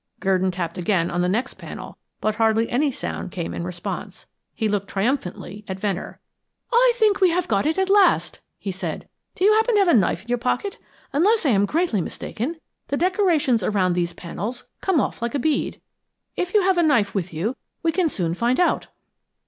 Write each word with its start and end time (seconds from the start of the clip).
Gurdon 0.19 0.49
tapped 0.49 0.79
again 0.79 1.11
on 1.11 1.21
the 1.21 1.29
next 1.29 1.59
panel, 1.59 1.95
but 2.21 2.33
hardly 2.33 2.67
any 2.71 2.89
sound 2.89 3.29
came 3.31 3.53
in 3.53 3.63
response. 3.63 4.25
He 4.55 4.67
looked 4.67 4.87
triumphantly 4.87 5.63
at 5.67 5.79
Venner. 5.79 6.19
"I 6.73 6.93
think 6.95 7.21
we 7.21 7.29
have 7.29 7.47
got 7.47 7.67
it 7.67 7.77
at 7.77 7.87
last," 7.87 8.39
he 8.57 8.71
said. 8.71 9.07
"Do 9.35 9.45
you 9.45 9.53
happen 9.53 9.75
to 9.75 9.79
have 9.79 9.87
a 9.87 9.93
knife 9.93 10.23
in 10.23 10.27
your 10.27 10.39
pocket? 10.39 10.79
Unless 11.13 11.45
I 11.45 11.49
am 11.49 11.67
greatly 11.67 12.01
mistaken, 12.01 12.59
the 12.87 12.97
decorations 12.97 13.61
around 13.61 13.93
these 13.93 14.13
panels 14.13 14.63
come 14.81 14.99
off 14.99 15.21
like 15.21 15.35
a 15.35 15.37
bead. 15.37 15.79
If 16.35 16.55
you 16.55 16.63
have 16.63 16.79
a 16.79 16.81
knife 16.81 17.13
with 17.13 17.31
you 17.31 17.55
we 17.83 17.91
can 17.91 18.09
soon 18.09 18.33
find 18.33 18.59
out." 18.59 18.87